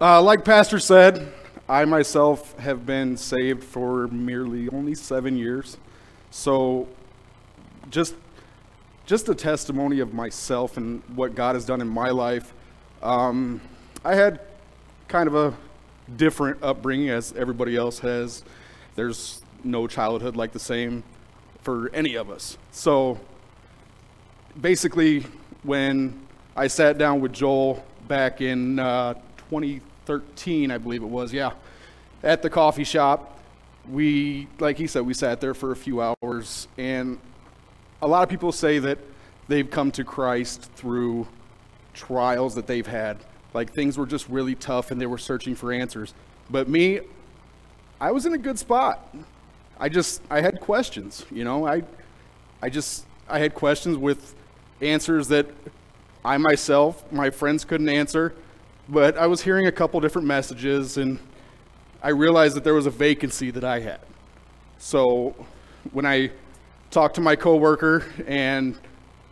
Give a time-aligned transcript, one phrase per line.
[0.00, 1.32] Uh, like Pastor said,
[1.68, 5.76] I myself have been saved for merely only seven years.
[6.32, 6.88] So,
[7.90, 8.16] just
[9.06, 12.52] just a testimony of myself and what God has done in my life.
[13.02, 13.60] Um,
[14.04, 14.40] I had
[15.06, 15.54] kind of a
[16.16, 18.42] different upbringing as everybody else has.
[18.96, 21.04] There's no childhood like the same
[21.62, 22.58] for any of us.
[22.72, 23.20] So,
[24.60, 25.24] basically,
[25.62, 26.20] when
[26.56, 29.14] I sat down with Joel back in uh,
[29.50, 31.52] 2013, I believe it was, yeah,
[32.22, 33.38] at the coffee shop.
[33.90, 37.18] We, like he said, we sat there for a few hours, and
[38.00, 38.98] a lot of people say that
[39.48, 41.26] they've come to Christ through
[41.92, 43.18] trials that they've had.
[43.52, 46.12] Like things were just really tough and they were searching for answers.
[46.50, 47.00] But me,
[48.00, 49.14] I was in a good spot.
[49.78, 51.82] I just, I had questions, you know, I,
[52.62, 54.34] I just, I had questions with
[54.80, 55.46] answers that
[56.24, 58.34] I myself, my friends couldn't answer,
[58.88, 61.18] but I was hearing a couple different messages and
[62.02, 64.00] I realized that there was a vacancy that I had.
[64.78, 65.34] So
[65.92, 66.30] when I
[66.90, 68.78] talked to my coworker and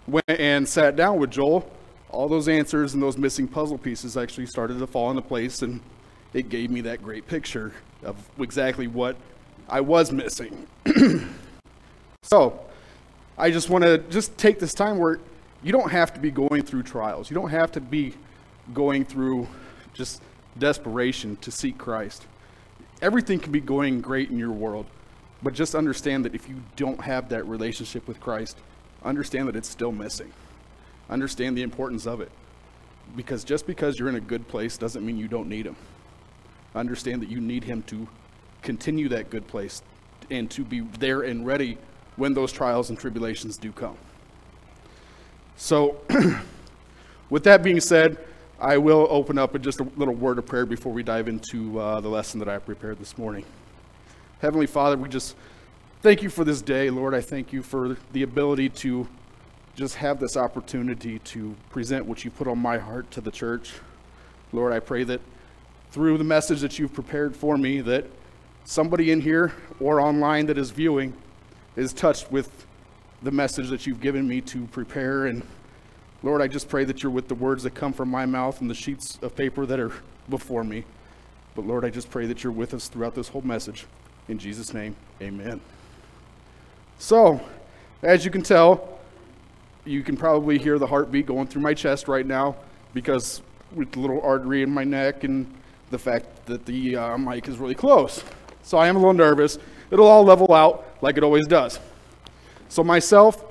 [0.07, 1.71] went and sat down with Joel,
[2.11, 5.81] all those answers and those missing puzzle pieces actually started to fall into place and
[6.33, 9.17] it gave me that great picture of exactly what
[9.69, 10.67] I was missing.
[12.23, 12.59] so,
[13.39, 15.19] I just want to just take this time where
[15.63, 17.31] you don't have to be going through trials.
[17.31, 18.15] You don't have to be
[18.73, 19.49] going through
[19.95, 20.23] just
[20.59, 22.27] desperation to seek Christ
[23.03, 24.87] everything can be going great in your world,
[25.43, 28.57] but just understand that if you don't have that relationship with Christ,
[29.03, 30.33] understand that it's still missing.
[31.11, 32.31] Understand the importance of it.
[33.17, 35.77] Because just because you're in a good place doesn't mean you don't need Him.
[36.75, 38.09] Understand that you need Him to
[38.63, 39.83] continue that good place
[40.31, 41.77] and to be there and ready
[42.15, 43.97] when those trials and tribulations do come.
[45.57, 46.01] So,
[47.31, 48.17] with that being said,
[48.63, 51.81] I will open up with just a little word of prayer before we dive into
[51.81, 53.45] uh, the lesson that I prepared this morning.
[54.39, 55.35] Heavenly Father, we just
[56.01, 57.13] thank you for this day, Lord.
[57.13, 59.09] I thank you for the ability to
[59.75, 63.73] just have this opportunity to present what you put on my heart to the church.
[64.53, 65.21] Lord, I pray that
[65.91, 68.07] through the message that you've prepared for me, that
[68.65, 71.15] somebody in here or online that is viewing
[71.75, 72.65] is touched with
[73.25, 75.43] the message that you've given me to prepare and
[76.25, 78.71] Lord, I just pray that you're with the words that come from my mouth and
[78.71, 79.93] the sheets of paper that are
[80.29, 80.85] before me.
[81.57, 83.87] But Lord, I just pray that you're with us throughout this whole message.
[84.29, 85.61] In Jesus' name, amen.
[86.99, 87.41] So,
[88.03, 89.01] as you can tell,
[89.85, 92.55] you can probably hear the heartbeat going through my chest right now
[92.95, 93.43] because
[93.75, 95.53] with the little artery in my neck and
[95.91, 98.23] the fact that the uh, mic is really close.
[98.63, 99.59] So I am a little nervous.
[99.91, 101.81] It'll all level out like it always does.
[102.69, 103.45] So, myself,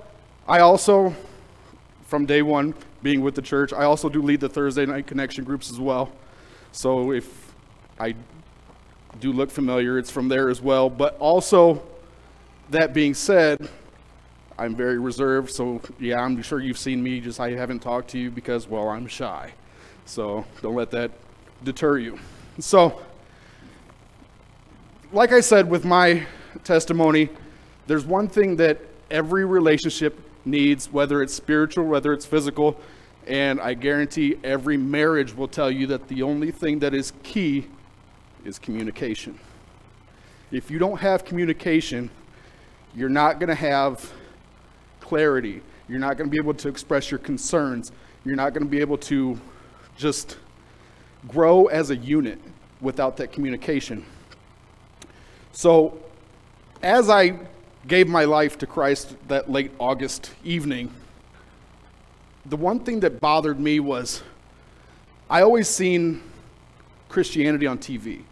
[0.47, 1.13] I also
[2.11, 3.71] from day one being with the church.
[3.71, 6.11] I also do lead the Thursday night connection groups as well.
[6.73, 7.53] So if
[7.97, 8.15] I
[9.21, 10.89] do look familiar, it's from there as well.
[10.89, 11.81] But also,
[12.69, 13.69] that being said,
[14.59, 15.51] I'm very reserved.
[15.51, 18.89] So yeah, I'm sure you've seen me, just I haven't talked to you because, well,
[18.89, 19.53] I'm shy.
[20.03, 21.11] So don't let that
[21.63, 22.19] deter you.
[22.59, 23.01] So,
[25.13, 26.27] like I said with my
[26.65, 27.29] testimony,
[27.87, 28.79] there's one thing that
[29.09, 32.79] every relationship needs, whether it's spiritual, whether it's physical.
[33.27, 37.67] And I guarantee every marriage will tell you that the only thing that is key
[38.43, 39.39] is communication.
[40.51, 42.09] If you don't have communication,
[42.95, 44.11] you're not going to have
[44.99, 45.61] clarity.
[45.87, 47.91] You're not going to be able to express your concerns.
[48.25, 49.39] You're not going to be able to
[49.97, 50.37] just
[51.27, 52.39] grow as a unit
[52.81, 54.05] without that communication.
[55.51, 55.97] So,
[56.81, 57.39] as I
[57.87, 60.93] gave my life to Christ that late August evening,
[62.45, 64.23] the one thing that bothered me was
[65.29, 66.21] I always seen
[67.09, 68.23] Christianity on TV.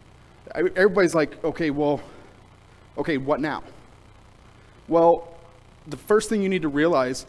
[0.53, 2.01] Everybody's like, okay, well,
[2.97, 3.63] okay, what now?
[4.87, 5.27] Well,
[5.87, 7.25] the first thing you need to realize,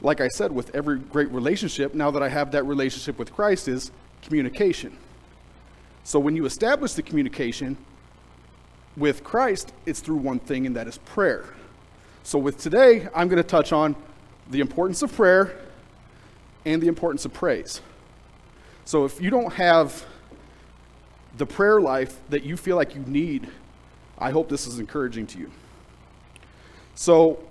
[0.00, 3.68] like I said, with every great relationship, now that I have that relationship with Christ,
[3.68, 3.92] is
[4.22, 4.96] communication.
[6.02, 7.76] So when you establish the communication
[8.96, 11.46] with Christ, it's through one thing, and that is prayer.
[12.26, 13.94] So, with today, I'm going to touch on
[14.48, 15.58] the importance of prayer
[16.64, 17.82] and the importance of praise.
[18.86, 20.06] So, if you don't have
[21.36, 23.50] the prayer life that you feel like you need,
[24.18, 25.50] I hope this is encouraging to you.
[26.94, 27.44] So,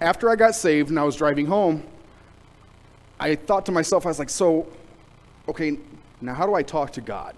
[0.00, 1.82] after I got saved and I was driving home,
[3.18, 4.68] I thought to myself, I was like, so,
[5.48, 5.76] okay,
[6.20, 7.34] now how do I talk to God?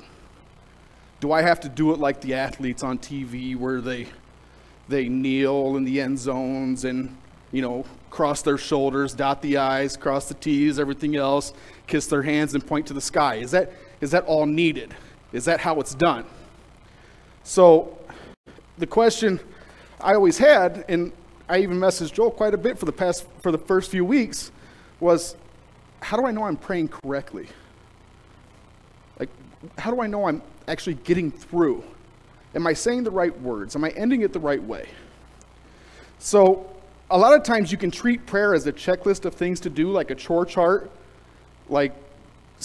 [1.20, 4.08] Do I have to do it like the athletes on TV where they
[4.88, 7.16] they kneel in the end zones and,
[7.52, 11.52] you know, cross their shoulders, dot the I's, cross the T's, everything else,
[11.86, 13.36] kiss their hands and point to the sky.
[13.36, 14.94] Is that, is that all needed?
[15.32, 16.24] Is that how it's done?
[17.42, 17.98] So,
[18.78, 19.40] the question
[20.00, 21.12] I always had, and
[21.48, 24.50] I even messaged Joel quite a bit for the past for the first few weeks,
[25.00, 25.36] was
[26.00, 27.48] how do I know I'm praying correctly?
[29.18, 29.30] Like,
[29.78, 31.84] how do I know I'm actually getting through?
[32.56, 33.76] Am I saying the right words?
[33.76, 34.88] Am I ending it the right way?
[36.18, 36.66] So,
[37.10, 39.90] a lot of times you can treat prayer as a checklist of things to do,
[39.90, 40.90] like a chore chart,
[41.68, 41.94] like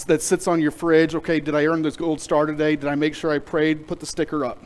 [0.08, 1.14] that sits on your fridge.
[1.14, 2.78] Okay, did I earn this gold star today?
[2.78, 3.86] Did I make sure I prayed?
[3.86, 4.64] Put the sticker up.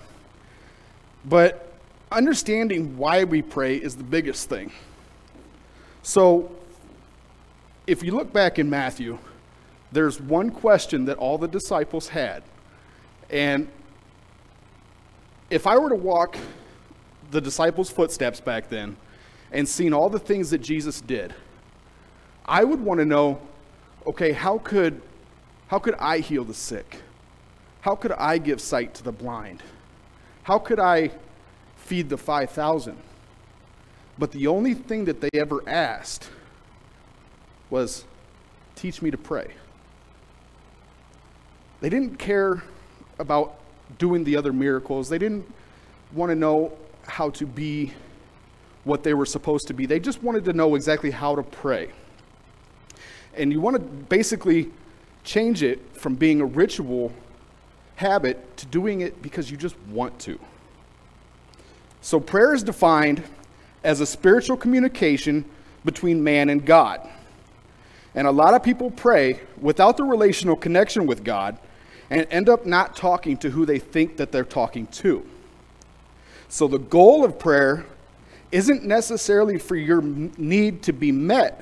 [1.26, 1.74] But
[2.12, 4.72] understanding why we pray is the biggest thing.
[6.04, 6.52] So,
[7.88, 9.18] if you look back in Matthew,
[9.92, 12.44] there's one question that all the disciples had.
[13.32, 13.68] And
[15.50, 16.38] if I were to walk
[17.32, 18.98] the disciples' footsteps back then
[19.52, 21.34] and seen all the things that Jesus did,
[22.46, 23.42] I would want to know
[24.08, 25.02] okay, how could,
[25.68, 27.02] how could I heal the sick?
[27.82, 29.64] How could I give sight to the blind?
[30.44, 31.12] How could I
[31.76, 32.98] feed the 5,000?
[34.18, 36.30] But the only thing that they ever asked
[37.70, 38.06] was,
[38.76, 39.54] teach me to pray.
[41.82, 42.64] They didn't care
[43.20, 43.60] about
[43.98, 45.10] doing the other miracles.
[45.10, 45.52] They didn't
[46.14, 46.74] want to know
[47.08, 47.94] how to be
[48.84, 49.86] what they were supposed to be.
[49.86, 51.90] They just wanted to know exactly how to pray.
[53.36, 54.72] And you want to basically
[55.24, 57.12] change it from being a ritual
[57.96, 60.40] habit to doing it because you just want to.
[62.02, 63.24] So, prayer is defined
[63.84, 65.46] as a spiritual communication
[65.84, 67.08] between man and God.
[68.14, 71.58] And a lot of people pray without the relational connection with God
[72.10, 75.26] and end up not talking to who they think that they're talking to.
[76.48, 77.86] So, the goal of prayer
[78.52, 81.62] isn't necessarily for your need to be met,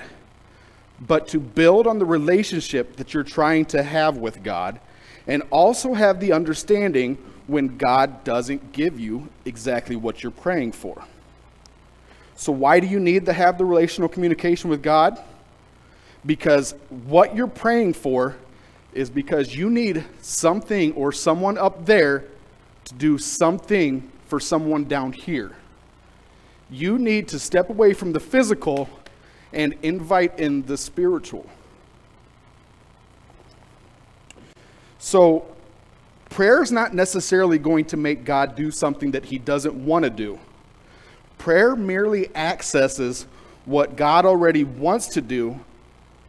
[0.99, 4.79] but to build on the relationship that you're trying to have with God
[5.25, 7.17] and also have the understanding
[7.47, 11.03] when God doesn't give you exactly what you're praying for.
[12.35, 15.19] So, why do you need to have the relational communication with God?
[16.25, 18.35] Because what you're praying for
[18.95, 22.25] is because you need something or someone up there
[22.85, 25.51] to do something for someone down here.
[26.69, 28.89] You need to step away from the physical
[29.51, 31.47] and invite in the spiritual.
[34.97, 35.45] So,
[36.29, 40.09] prayer is not necessarily going to make God do something that he doesn't want to
[40.09, 40.39] do.
[41.37, 43.27] Prayer merely accesses
[43.65, 45.59] what God already wants to do,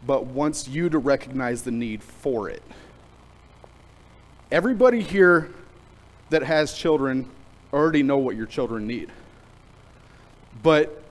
[0.07, 2.63] but wants you to recognize the need for it.
[4.51, 5.51] Everybody here
[6.31, 7.29] that has children
[7.73, 9.11] already know what your children need.
[10.63, 11.03] But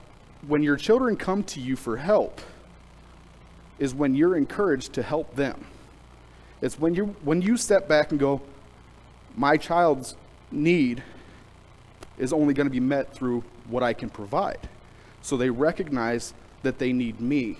[0.46, 2.40] when your children come to you for help,
[3.78, 5.66] is when you're encouraged to help them.
[6.60, 8.40] It's when you when you step back and go,
[9.36, 10.14] my child's
[10.50, 11.02] need
[12.16, 14.68] is only going to be met through what I can provide.
[15.20, 16.32] So they recognize
[16.62, 17.58] that they need me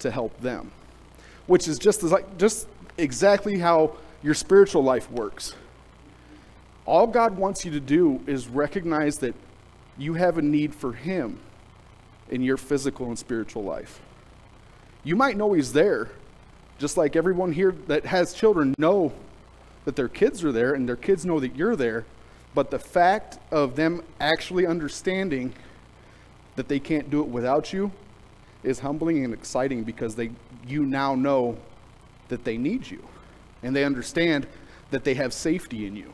[0.00, 0.70] to help them,
[1.46, 2.68] which is just like just
[2.98, 5.54] exactly how your spiritual life works.
[6.86, 9.34] All God wants you to do is recognize that
[9.96, 11.38] you have a need for Him
[12.30, 14.00] in your physical and spiritual life.
[15.02, 16.10] You might know He's there,
[16.78, 19.12] just like everyone here that has children know
[19.84, 22.04] that their kids are there and their kids know that you're there,
[22.54, 25.52] but the fact of them actually understanding
[26.56, 27.90] that they can't do it without you
[28.64, 30.30] is humbling and exciting because they
[30.66, 31.56] you now know
[32.28, 33.06] that they need you
[33.62, 34.46] and they understand
[34.90, 36.12] that they have safety in you.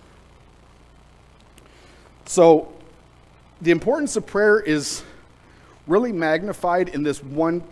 [2.27, 2.73] So
[3.61, 5.03] the importance of prayer is
[5.87, 7.63] really magnified in this one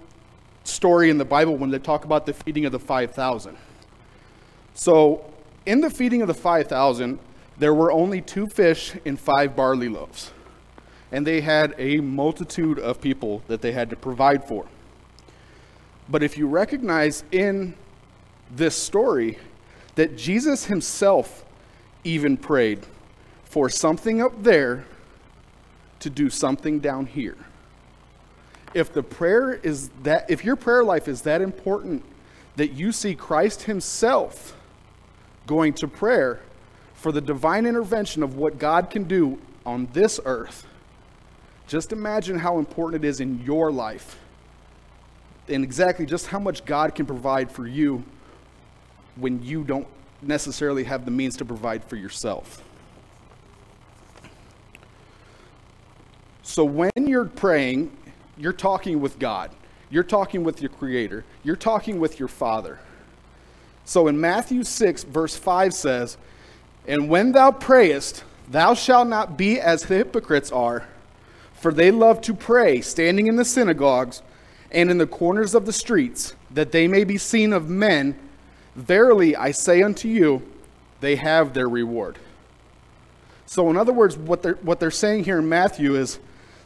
[0.64, 3.56] story in the Bible when they talk about the feeding of the 5,000.
[4.74, 5.24] So,
[5.66, 7.18] in the feeding of the 5,000,
[7.58, 10.30] there were only two fish and five barley loaves.
[11.10, 14.66] And they had a multitude of people that they had to provide for.
[16.08, 17.74] But if you recognize in
[18.50, 19.38] this story
[19.94, 21.44] that Jesus himself
[22.04, 22.86] even prayed
[23.44, 24.84] for something up there
[26.00, 27.36] to do something down here.
[28.74, 32.04] If the prayer is that if your prayer life is that important
[32.56, 34.56] that you see Christ himself
[35.46, 36.40] going to prayer
[36.94, 40.66] for the divine intervention of what God can do on this earth,
[41.68, 44.18] just imagine how important it is in your life
[45.48, 48.02] and exactly just how much God can provide for you
[49.16, 49.86] when you don't
[50.22, 52.64] necessarily have the means to provide for yourself.
[56.42, 57.94] So when you're praying,
[58.38, 59.50] you're talking with God.
[59.90, 61.24] You're talking with your Creator.
[61.44, 62.78] You're talking with your Father.
[63.84, 66.16] So in Matthew 6, verse 5 says,
[66.86, 70.86] And when thou prayest, thou shalt not be as the hypocrites are,
[71.60, 74.22] for they love to pray, standing in the synagogues
[74.70, 78.18] and in the corners of the streets, that they may be seen of men.
[78.76, 80.42] Verily I say unto you,
[81.00, 82.18] they have their reward.
[83.46, 86.18] So, in other words, what they're, what they're saying here in Matthew is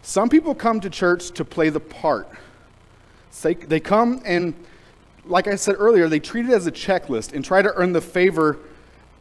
[0.03, 2.29] some people come to church to play the part.
[3.41, 4.55] They, they come and,
[5.25, 8.01] like I said earlier, they treat it as a checklist and try to earn the
[8.01, 8.59] favor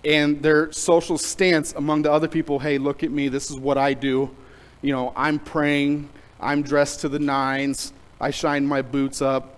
[0.04, 2.60] and their social stance among the other people.
[2.60, 3.30] Hey, look at me.
[3.30, 4.32] This is what I do.
[4.82, 6.10] You know, I'm praying.
[6.40, 7.94] I'm dressed to the nines.
[8.20, 9.58] I shine my boots up.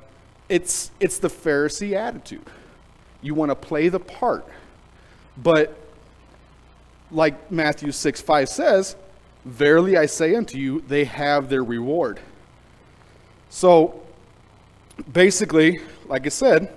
[0.49, 2.45] It's, it's the Pharisee attitude.
[3.21, 4.45] You want to play the part.
[5.37, 5.75] But
[7.11, 8.95] like Matthew 6 5 says,
[9.45, 12.19] Verily I say unto you, they have their reward.
[13.49, 14.01] So
[15.11, 16.73] basically, like I said,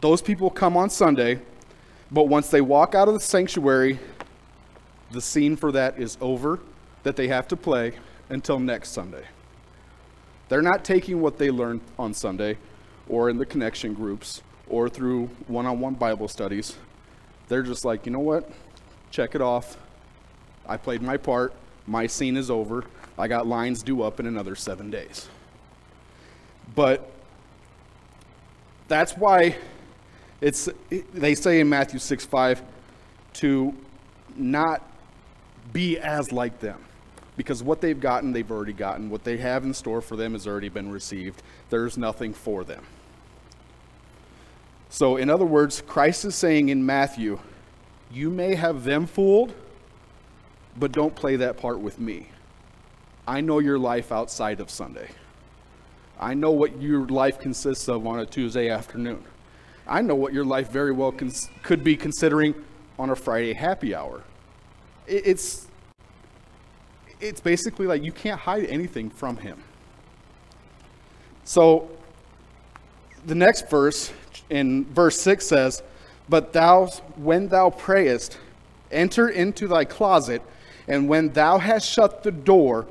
[0.00, 1.40] those people come on Sunday,
[2.10, 3.98] but once they walk out of the sanctuary,
[5.12, 6.58] the scene for that is over,
[7.02, 7.92] that they have to play
[8.28, 9.24] until next Sunday.
[10.48, 12.58] They're not taking what they learned on Sunday
[13.08, 16.76] or in the connection groups or through one on one Bible studies
[17.52, 18.50] they're just like, you know what?
[19.10, 19.76] Check it off.
[20.66, 21.52] I played my part.
[21.86, 22.84] My scene is over.
[23.18, 25.28] I got lines due up in another seven days.
[26.74, 27.10] But
[28.88, 29.56] that's why
[30.40, 30.70] it's
[31.12, 32.62] they say in Matthew 6 5
[33.34, 33.74] to
[34.34, 34.82] not
[35.72, 36.84] be as like them.
[37.36, 39.08] Because what they've gotten, they've already gotten.
[39.08, 41.42] What they have in store for them has already been received.
[41.70, 42.84] There's nothing for them.
[44.90, 47.40] So, in other words, Christ is saying in Matthew,
[48.12, 49.54] you may have them fooled,
[50.76, 52.28] but don't play that part with me.
[53.26, 55.08] I know your life outside of Sunday.
[56.20, 59.24] I know what your life consists of on a Tuesday afternoon.
[59.86, 62.54] I know what your life very well cons- could be considering
[62.98, 64.22] on a Friday happy hour.
[65.06, 65.66] It, it's,
[67.20, 69.62] it's basically like you can't hide anything from him.
[71.44, 71.90] So,
[73.26, 74.12] the next verse
[74.50, 75.82] in verse 6 says,
[76.28, 78.38] But thou, when thou prayest,
[78.90, 80.42] enter into thy closet,
[80.88, 82.86] and when thou hast shut the door,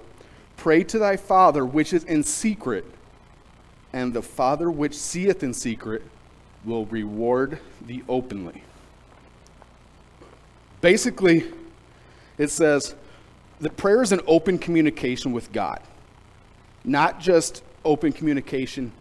[0.58, 2.86] pray to thy Father which is in secret,
[3.94, 6.04] and the Father which seeth in secret
[6.64, 8.64] will reward thee openly.
[10.80, 11.52] Basically,
[12.42, 12.96] it says
[13.60, 15.80] that prayer is an open communication with God,
[16.84, 18.92] not just open communication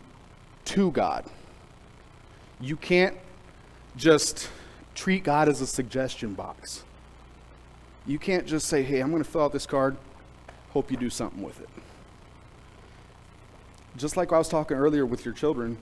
[0.66, 1.24] to God.
[2.60, 3.16] You can't
[3.96, 4.50] just
[4.94, 6.84] treat God as a suggestion box.
[8.06, 9.96] You can't just say, hey, I'm going to fill out this card,
[10.74, 11.70] hope you do something with it.
[13.96, 15.78] Just like I was talking earlier with your children,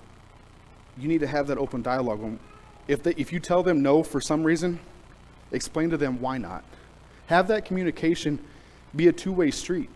[0.97, 2.39] you need to have that open dialogue.
[2.87, 4.79] If, they, if you tell them no for some reason,
[5.51, 6.63] explain to them why not.
[7.29, 8.39] Have that communication
[8.97, 9.91] be a two way street.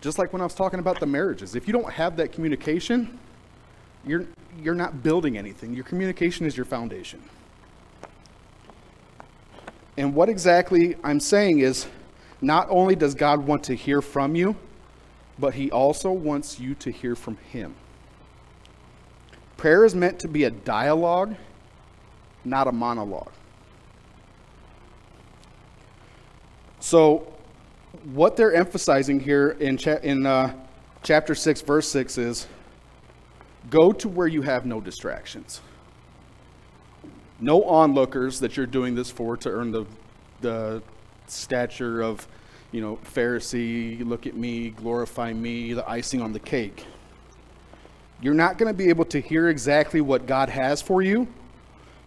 [0.00, 1.54] Just like when I was talking about the marriages.
[1.54, 3.18] If you don't have that communication,
[4.06, 4.26] you're,
[4.60, 5.72] you're not building anything.
[5.72, 7.22] Your communication is your foundation.
[9.96, 11.86] And what exactly I'm saying is
[12.40, 14.56] not only does God want to hear from you,
[15.38, 17.74] but He also wants you to hear from Him.
[19.56, 21.36] Prayer is meant to be a dialogue,
[22.44, 23.32] not a monologue.
[26.84, 27.26] So,
[28.12, 30.52] what they're emphasizing here in, cha- in uh,
[31.02, 32.46] chapter 6, verse 6 is
[33.70, 35.62] Go to where you have no distractions.
[37.40, 39.86] No onlookers that you're doing this for to earn the,
[40.42, 40.82] the
[41.26, 42.28] stature of,
[42.70, 46.84] you know, Pharisee, look at me, glorify me, the icing on the cake.
[48.20, 51.28] You're not going to be able to hear exactly what God has for you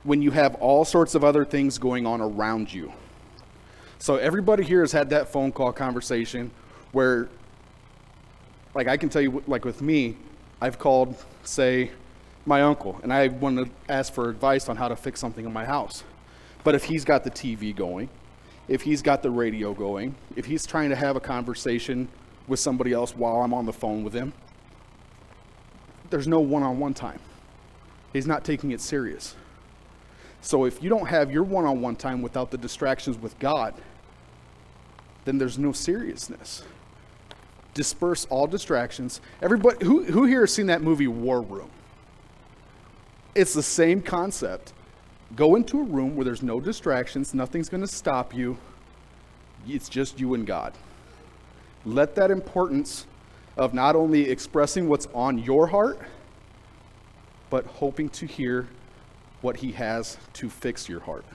[0.04, 2.94] when you have all sorts of other things going on around you.
[4.00, 6.52] So everybody here has had that phone call conversation
[6.92, 7.30] where
[8.74, 10.16] like I can tell you like with me,
[10.62, 11.92] I've called, say,
[12.46, 15.52] my uncle, and I want to ask for advice on how to fix something in
[15.52, 16.04] my house.
[16.64, 18.10] But if he's got the TV going,
[18.68, 22.08] if he's got the radio going, if he's trying to have a conversation
[22.48, 24.32] with somebody else while I'm on the phone with him,
[26.10, 27.20] there's no one on one time.
[28.14, 29.36] He's not taking it serious.
[30.48, 33.74] So if you don't have your one on one time without the distractions with God,
[35.26, 36.64] then there's no seriousness
[37.74, 39.20] disperse all distractions.
[39.42, 41.70] Everybody, who, who here has seen that movie War Room?
[43.36, 44.72] It's the same concept.
[45.36, 48.58] Go into a room where there's no distractions, nothing's going to stop you.
[49.68, 50.74] It's just you and God.
[51.84, 53.06] Let that importance
[53.58, 56.00] of not only expressing what's on your heart,
[57.50, 58.70] but hoping to hear
[59.42, 61.26] what He has to fix your heart.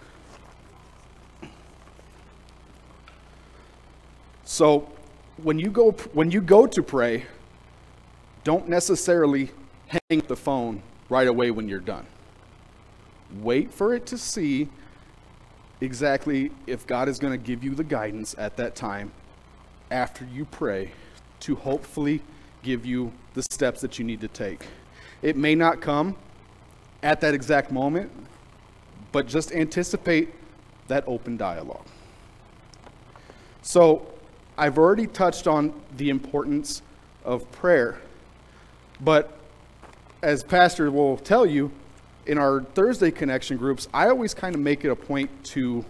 [4.44, 4.90] So,
[5.42, 7.24] when you go, when you go to pray,
[8.44, 9.50] don't necessarily
[9.86, 12.06] hang up the phone right away when you're done.
[13.40, 14.68] Wait for it to see
[15.80, 19.12] exactly if God is going to give you the guidance at that time
[19.90, 20.92] after you pray
[21.40, 22.22] to hopefully
[22.62, 24.66] give you the steps that you need to take.
[25.22, 26.16] It may not come
[27.02, 28.10] at that exact moment,
[29.10, 30.30] but just anticipate
[30.88, 31.86] that open dialogue.
[33.62, 34.06] So,
[34.58, 36.82] I've already touched on the importance
[37.24, 37.98] of prayer,
[39.00, 39.38] but
[40.22, 41.72] as Pastor will tell you,
[42.26, 45.84] in our Thursday connection groups, I always kind of make it a point to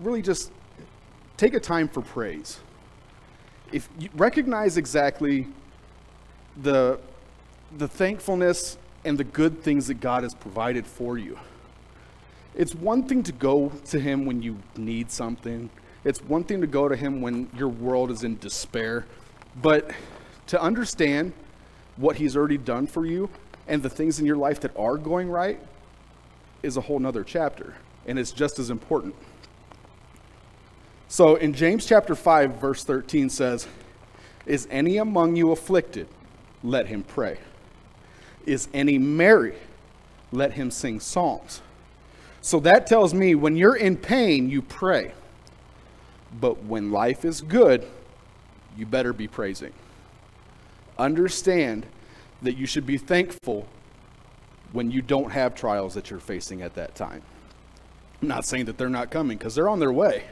[0.00, 0.50] really just
[1.36, 2.60] take a time for praise.
[3.72, 5.46] If you recognize exactly
[6.62, 6.98] the,
[7.76, 11.38] the thankfulness and the good things that God has provided for you.
[12.54, 15.70] It's one thing to go to Him when you need something,
[16.04, 19.06] it's one thing to go to Him when your world is in despair,
[19.60, 19.90] but
[20.48, 21.32] to understand
[21.96, 23.30] what He's already done for you
[23.68, 25.60] and the things in your life that are going right
[26.62, 27.74] is a whole nother chapter,
[28.06, 29.14] and it's just as important.
[31.08, 33.66] So in James chapter 5, verse 13 says,
[34.46, 36.06] Is any among you afflicted?
[36.62, 37.38] Let him pray.
[38.50, 39.54] Is any merry?
[40.32, 41.62] Let him sing psalms.
[42.40, 45.12] So that tells me when you're in pain, you pray.
[46.40, 47.86] But when life is good,
[48.76, 49.72] you better be praising.
[50.98, 51.86] Understand
[52.42, 53.68] that you should be thankful
[54.72, 57.22] when you don't have trials that you're facing at that time.
[58.20, 60.24] I'm not saying that they're not coming because they're on their way,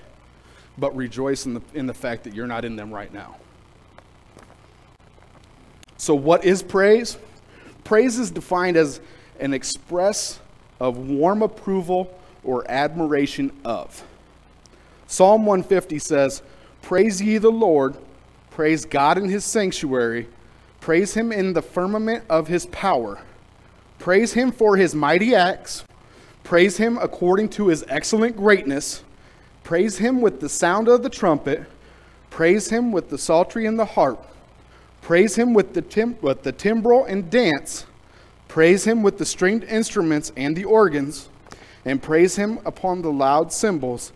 [0.76, 3.37] but rejoice in the, in the fact that you're not in them right now.
[5.96, 7.16] So, what is praise?
[7.88, 9.00] Praise is defined as
[9.40, 10.40] an express
[10.78, 14.05] of warm approval or admiration of.
[15.07, 16.42] Psalm 150 says,
[16.83, 17.96] Praise ye the Lord,
[18.51, 20.29] praise God in his sanctuary,
[20.81, 23.20] praise him in the firmament of his power,
[23.98, 25.83] praise him for his mighty acts,
[26.44, 29.03] praise him according to his excellent greatness,
[29.64, 31.64] praise him with the sound of the trumpet,
[32.29, 34.27] praise him with the psaltery and the harp
[35.09, 37.87] Praise him with the, tim- with the timbrel and dance.
[38.47, 41.31] Praise him with the stringed instruments and the organs.
[41.87, 44.12] And praise him upon the loud cymbals.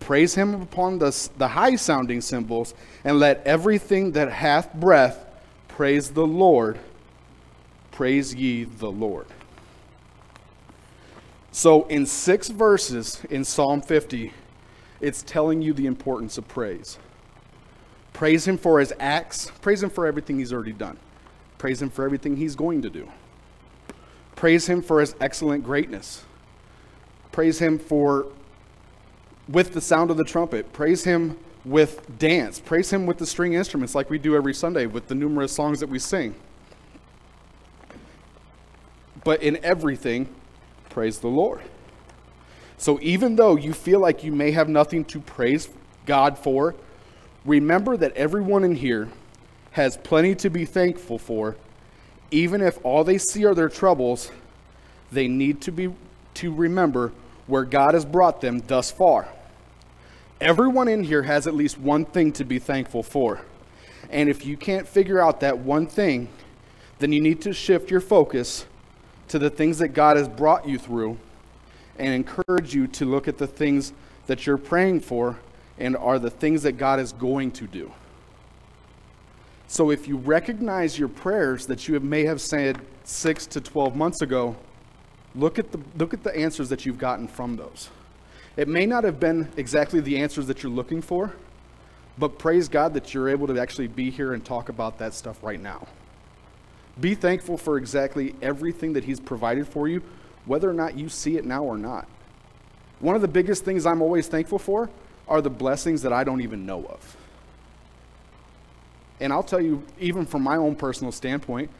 [0.00, 2.74] Praise him upon the, the high sounding cymbals.
[3.04, 5.24] And let everything that hath breath
[5.68, 6.80] praise the Lord.
[7.92, 9.28] Praise ye the Lord.
[11.52, 14.32] So, in six verses in Psalm 50,
[15.00, 16.98] it's telling you the importance of praise.
[18.22, 19.50] Praise him for his acts.
[19.62, 20.96] Praise him for everything he's already done.
[21.58, 23.10] Praise him for everything he's going to do.
[24.36, 26.22] Praise him for his excellent greatness.
[27.32, 28.28] Praise him for
[29.48, 30.72] with the sound of the trumpet.
[30.72, 32.60] Praise him with dance.
[32.60, 35.80] Praise him with the string instruments like we do every Sunday with the numerous songs
[35.80, 36.32] that we sing.
[39.24, 40.32] But in everything,
[40.90, 41.62] praise the Lord.
[42.78, 45.68] So even though you feel like you may have nothing to praise
[46.06, 46.76] God for,
[47.44, 49.08] Remember that everyone in here
[49.72, 51.56] has plenty to be thankful for.
[52.30, 54.30] Even if all they see are their troubles,
[55.10, 55.92] they need to be
[56.34, 57.12] to remember
[57.46, 59.28] where God has brought them thus far.
[60.40, 63.42] Everyone in here has at least one thing to be thankful for.
[64.10, 66.28] And if you can't figure out that one thing,
[66.98, 68.66] then you need to shift your focus
[69.28, 71.18] to the things that God has brought you through
[71.98, 73.92] and encourage you to look at the things
[74.26, 75.38] that you're praying for
[75.82, 77.90] and are the things that God is going to do.
[79.66, 84.22] So if you recognize your prayers that you may have said 6 to 12 months
[84.22, 84.54] ago,
[85.34, 87.90] look at the look at the answers that you've gotten from those.
[88.56, 91.34] It may not have been exactly the answers that you're looking for,
[92.16, 95.42] but praise God that you're able to actually be here and talk about that stuff
[95.42, 95.88] right now.
[97.00, 100.00] Be thankful for exactly everything that He's provided for you,
[100.44, 102.06] whether or not you see it now or not.
[103.00, 104.88] One of the biggest things I'm always thankful for
[105.32, 107.16] are the blessings that I don't even know of.
[109.18, 111.70] And I'll tell you, even from my own personal standpoint,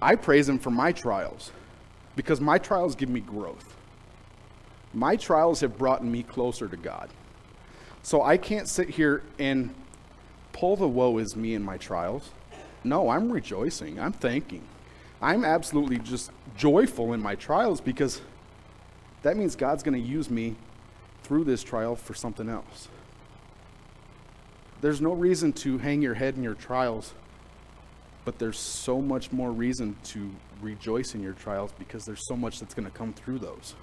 [0.00, 1.52] I praise Him for my trials
[2.16, 3.76] because my trials give me growth.
[4.94, 7.10] My trials have brought me closer to God.
[8.02, 9.74] So I can't sit here and
[10.54, 12.30] pull the woe is me in my trials.
[12.82, 14.00] No, I'm rejoicing.
[14.00, 14.62] I'm thanking.
[15.20, 18.22] I'm absolutely just joyful in my trials because
[19.22, 20.56] that means God's going to use me
[21.24, 22.88] through this trial for something else.
[24.80, 27.14] There's no reason to hang your head in your trials,
[28.24, 32.60] but there's so much more reason to rejoice in your trials because there's so much
[32.60, 33.74] that's going to come through those.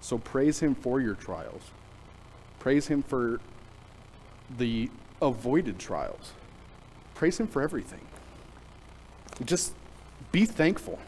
[0.00, 1.62] So praise Him for your trials.
[2.58, 3.40] Praise Him for
[4.58, 4.90] the
[5.20, 6.32] avoided trials.
[7.14, 8.00] Praise Him for everything.
[9.44, 9.72] Just
[10.32, 10.98] be thankful.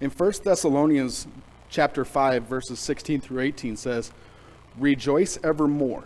[0.00, 1.26] In 1 Thessalonians
[1.74, 4.12] chapter 5 verses 16 through 18 says,
[4.78, 6.04] "Rejoice evermore.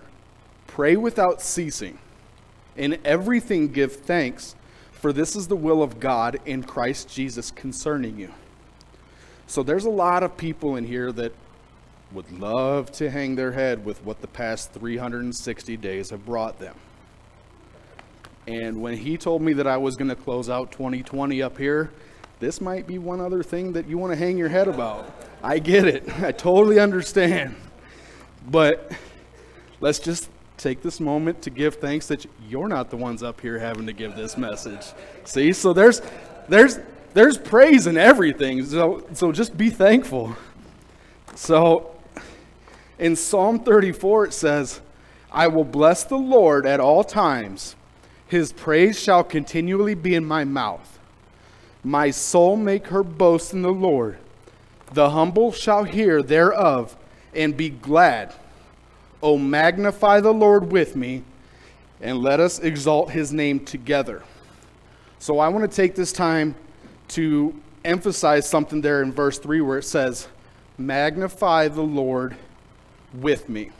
[0.66, 1.98] Pray without ceasing.
[2.74, 4.56] In everything give thanks,
[4.92, 8.30] for this is the will of God in Christ Jesus concerning you."
[9.46, 11.32] So there's a lot of people in here that
[12.12, 16.76] would love to hang their head with what the past 360 days have brought them.
[18.46, 21.90] And when he told me that I was going to close out 2020 up here,
[22.40, 25.27] this might be one other thing that you want to hang your head about.
[25.42, 26.08] I get it.
[26.22, 27.54] I totally understand.
[28.48, 28.92] But
[29.80, 33.58] let's just take this moment to give thanks that you're not the ones up here
[33.58, 34.86] having to give this message.
[35.24, 35.52] See?
[35.52, 36.02] So there's
[36.48, 36.78] there's
[37.14, 38.64] there's praise in everything.
[38.64, 40.36] So so just be thankful.
[41.34, 41.94] So
[42.98, 44.80] in Psalm 34, it says,
[45.30, 47.76] I will bless the Lord at all times.
[48.26, 50.98] His praise shall continually be in my mouth.
[51.84, 54.18] My soul make her boast in the Lord.
[54.92, 56.96] The humble shall hear thereof
[57.34, 58.34] and be glad.
[59.22, 61.24] O magnify the Lord with me,
[62.00, 64.22] and let us exalt his name together.
[65.18, 66.54] So I want to take this time
[67.08, 70.28] to emphasize something there in verse 3 where it says,
[70.78, 72.36] Magnify the Lord
[73.12, 73.72] with me.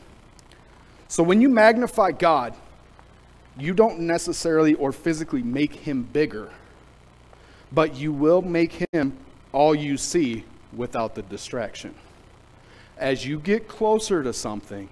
[1.07, 2.53] So when you magnify God,
[3.57, 6.49] you don't necessarily or physically make him bigger,
[7.71, 9.17] but you will make him
[9.53, 10.43] all you see
[10.75, 11.95] without the distraction.
[12.97, 14.89] As you get closer to something,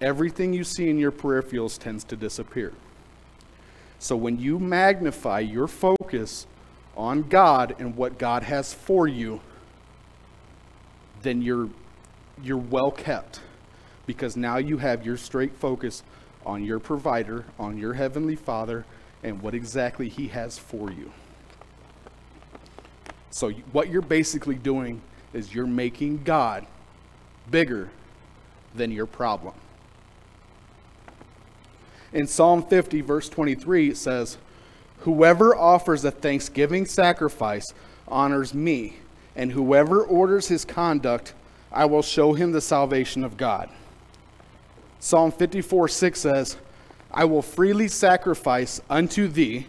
[0.00, 2.72] everything you see in your peripherals tends to disappear.
[3.98, 6.46] So when you magnify your focus
[6.96, 9.40] on God and what God has for you,
[11.22, 11.70] then you're
[12.42, 13.40] you're well kept
[14.06, 16.02] because now you have your straight focus
[16.44, 18.84] on your provider, on your heavenly Father,
[19.22, 21.12] and what exactly He has for you.
[23.34, 26.64] So, what you're basically doing is you're making God
[27.50, 27.90] bigger
[28.76, 29.54] than your problem.
[32.12, 34.38] In Psalm 50, verse 23, it says,
[35.00, 37.74] Whoever offers a thanksgiving sacrifice
[38.06, 38.98] honors me,
[39.34, 41.34] and whoever orders his conduct
[41.72, 43.68] I will show him the salvation of God.
[45.00, 46.56] Psalm 54 6 says,
[47.10, 49.66] I will freely sacrifice unto thee.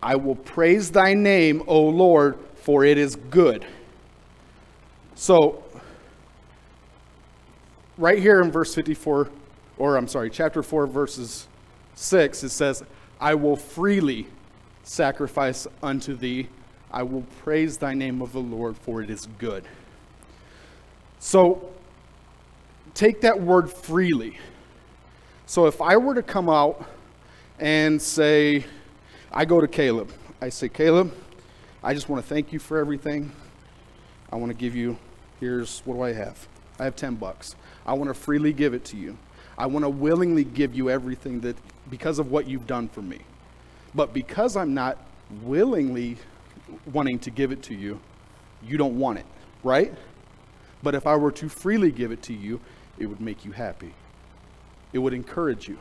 [0.00, 3.66] I will praise thy name, O Lord, for it is good.
[5.14, 5.62] So,
[7.98, 9.28] right here in verse 54,
[9.78, 11.48] or I'm sorry, chapter 4, verses
[11.94, 12.82] 6, it says,
[13.20, 14.26] I will freely
[14.82, 16.48] sacrifice unto thee.
[16.90, 19.64] I will praise thy name of the Lord, for it is good.
[21.18, 21.70] So
[22.94, 24.38] take that word freely.
[25.46, 26.84] So if I were to come out
[27.58, 28.64] and say,
[29.30, 31.12] I go to Caleb, I say, Caleb,
[31.82, 33.32] I just want to thank you for everything.
[34.30, 34.98] I want to give you,
[35.40, 36.46] here's what do I have?
[36.78, 37.56] I have 10 bucks.
[37.86, 39.16] I want to freely give it to you.
[39.56, 41.56] I want to willingly give you everything that
[41.88, 43.20] because of what you've done for me.
[43.94, 44.98] But because I'm not
[45.42, 46.18] willingly
[46.92, 47.98] wanting to give it to you,
[48.62, 49.26] you don't want it,
[49.64, 49.92] right?
[50.82, 52.60] But if I were to freely give it to you,
[52.98, 53.94] it would make you happy.
[54.92, 55.78] It would encourage you.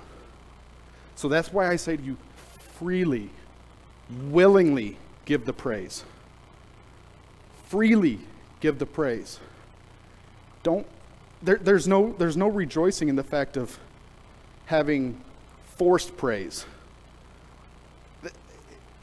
[1.15, 2.15] So that's why I say to you
[2.77, 3.29] freely,
[4.29, 4.97] willingly
[5.29, 6.03] give the praise.
[7.67, 8.19] Freely
[8.61, 9.39] give the praise.
[10.63, 10.87] Don't
[11.43, 13.79] there, there's no there's no rejoicing in the fact of
[14.65, 15.21] having
[15.77, 16.65] forced praise.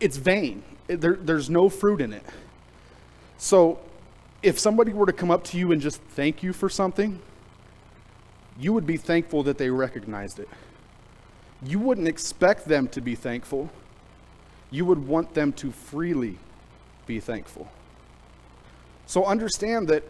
[0.00, 0.64] It's vain.
[0.88, 2.24] There, there's no fruit in it.
[3.38, 3.78] So
[4.42, 7.20] if somebody were to come up to you and just thank you for something,
[8.58, 10.48] you would be thankful that they recognized it.
[11.62, 13.70] You wouldn't expect them to be thankful.
[14.76, 16.36] You would want them to freely
[17.06, 17.66] be thankful.
[19.06, 20.02] So understand that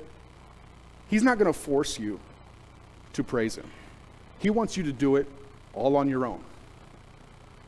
[1.07, 2.19] He's not going to force you
[3.13, 3.71] to praise Him.
[4.41, 5.29] He wants you to do it
[5.73, 6.43] all on your own.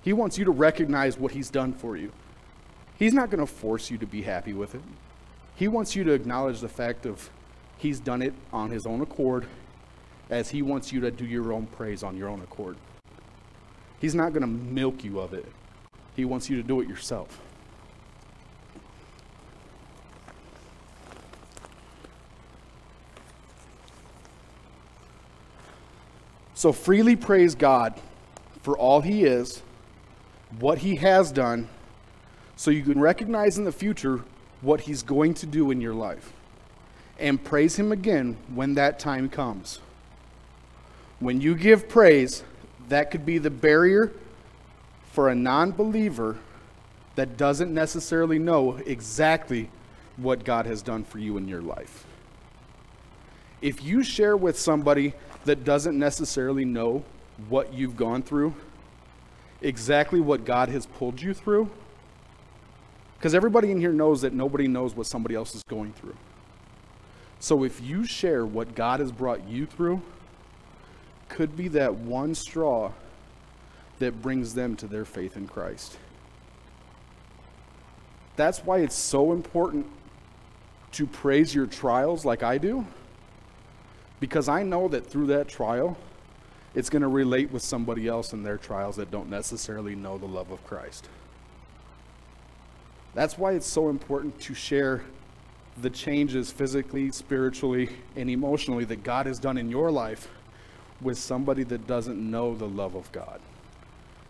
[0.02, 2.10] He wants you to recognize what He's done for you.
[2.98, 4.82] He's not going to force you to be happy with it.
[5.54, 7.30] He wants you to acknowledge the fact of
[7.76, 9.46] he's done it on his own accord
[10.30, 12.76] as he wants you to do your own praise on your own accord.
[14.00, 15.46] He's not going to milk you of it.
[16.18, 17.40] He wants you to do it yourself.
[26.54, 28.00] So freely praise God
[28.64, 29.62] for all He is,
[30.58, 31.68] what He has done,
[32.56, 34.24] so you can recognize in the future
[34.60, 36.32] what He's going to do in your life.
[37.20, 39.78] And praise Him again when that time comes.
[41.20, 42.42] When you give praise,
[42.88, 44.10] that could be the barrier
[45.18, 46.36] for a non believer
[47.16, 49.68] that doesn't necessarily know exactly
[50.16, 52.06] what God has done for you in your life.
[53.60, 57.02] If you share with somebody that doesn't necessarily know
[57.48, 58.54] what you've gone through,
[59.60, 61.68] exactly what God has pulled you through,
[63.16, 66.16] because everybody in here knows that nobody knows what somebody else is going through.
[67.40, 70.00] So if you share what God has brought you through,
[71.28, 72.92] could be that one straw
[73.98, 75.96] that brings them to their faith in Christ.
[78.36, 79.86] That's why it's so important
[80.92, 82.86] to praise your trials like I do,
[84.20, 85.96] because I know that through that trial,
[86.74, 90.26] it's going to relate with somebody else in their trials that don't necessarily know the
[90.26, 91.08] love of Christ.
[93.14, 95.02] That's why it's so important to share
[95.82, 100.28] the changes physically, spiritually, and emotionally that God has done in your life
[101.00, 103.40] with somebody that doesn't know the love of God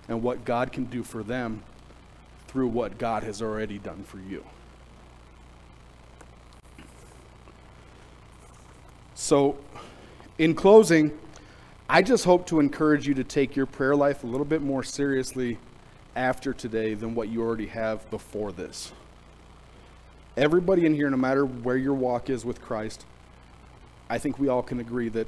[0.09, 1.63] and what God can do for them
[2.47, 4.45] through what God has already done for you.
[9.15, 9.59] So,
[10.39, 11.13] in closing,
[11.89, 14.83] I just hope to encourage you to take your prayer life a little bit more
[14.83, 15.59] seriously
[16.15, 18.93] after today than what you already have before this.
[20.37, 23.05] Everybody in here, no matter where your walk is with Christ,
[24.09, 25.27] I think we all can agree that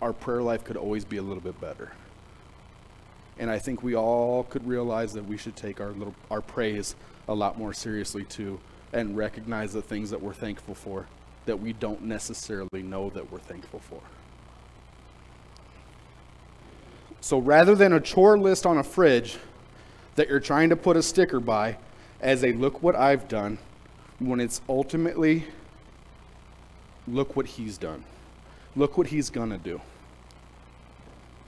[0.00, 1.92] our prayer life could always be a little bit better.
[3.38, 6.96] And I think we all could realize that we should take our little our praise
[7.28, 8.58] a lot more seriously too
[8.92, 11.06] and recognize the things that we're thankful for
[11.46, 14.00] that we don't necessarily know that we're thankful for.
[17.20, 19.38] So rather than a chore list on a fridge
[20.14, 21.76] that you're trying to put a sticker by
[22.20, 23.58] as a look what I've done,
[24.18, 25.44] when it's ultimately
[27.06, 28.04] look what he's done.
[28.76, 29.80] Look what he's going to do.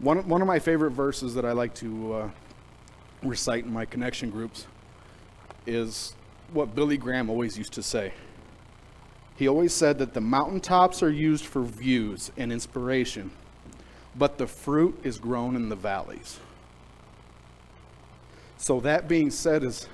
[0.01, 2.31] One, one of my favorite verses that I like to uh,
[3.23, 4.67] recite in my connection groups
[5.67, 6.15] is
[6.55, 8.15] what Billy Graham always used to say.
[9.37, 13.31] He always said that the mountaintops are used for views and inspiration,
[14.17, 16.41] but the fruit is grown in the valleys.
[18.57, 19.87] So, that being said, is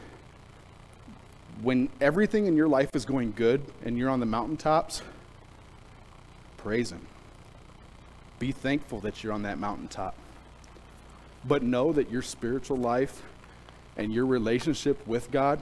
[1.62, 5.02] when everything in your life is going good and you're on the mountaintops,
[6.56, 7.06] praise Him.
[8.38, 10.14] Be thankful that you're on that mountaintop.
[11.44, 13.22] But know that your spiritual life
[13.96, 15.60] and your relationship with God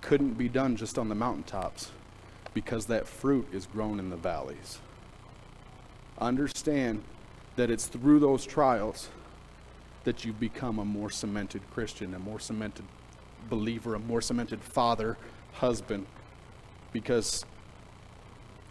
[0.00, 1.90] couldn't be done just on the mountaintops
[2.54, 4.78] because that fruit is grown in the valleys.
[6.18, 7.02] Understand
[7.56, 9.08] that it's through those trials
[10.04, 12.84] that you become a more cemented Christian, a more cemented
[13.48, 15.16] believer, a more cemented father,
[15.54, 16.06] husband.
[16.92, 17.44] Because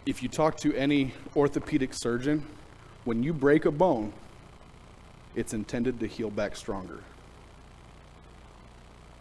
[0.04, 2.44] if you talk to any orthopedic surgeon,
[3.04, 4.12] when you break a bone,
[5.34, 7.00] it's intended to heal back stronger.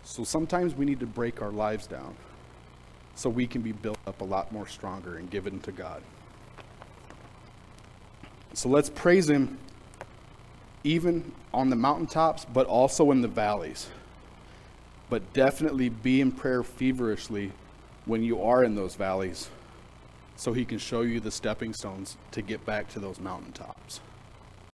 [0.04, 2.16] So sometimes we need to break our lives down
[3.16, 6.02] so we can be built up a lot more stronger and given to God.
[8.54, 9.58] So let's praise Him
[10.84, 13.88] even on the mountaintops, but also in the valleys.
[15.10, 17.52] But definitely be in prayer feverishly
[18.06, 19.50] when you are in those valleys
[20.36, 24.02] so he can show you the stepping stones to get back to those mountaintops.